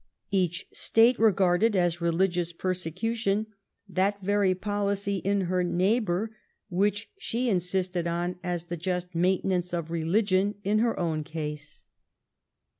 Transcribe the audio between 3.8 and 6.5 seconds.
that very policy in her neighbour